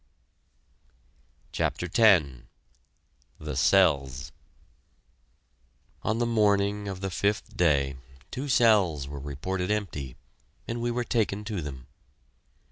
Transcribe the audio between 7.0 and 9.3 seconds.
the fifth day two cells were